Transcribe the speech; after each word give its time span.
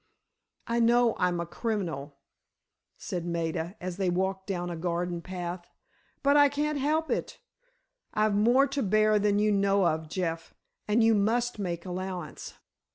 "I 0.65 0.79
know 0.79 1.15
I'm 1.19 1.39
a 1.39 1.45
criminal," 1.45 2.17
said 2.97 3.23
Maida, 3.23 3.75
as 3.79 3.97
they 3.97 4.09
walked 4.09 4.47
down 4.47 4.71
a 4.71 4.75
garden 4.75 5.21
path; 5.21 5.67
"but 6.23 6.35
I 6.35 6.49
can't 6.49 6.79
help 6.79 7.11
it. 7.11 7.39
I've 8.11 8.33
more 8.33 8.65
to 8.65 8.81
bear 8.81 9.19
than 9.19 9.37
you 9.37 9.51
know 9.51 9.85
of, 9.85 10.09
Jeff, 10.09 10.55
and 10.87 11.03
you 11.03 11.13
must 11.13 11.59
make 11.59 11.85
allowance." 11.85 12.55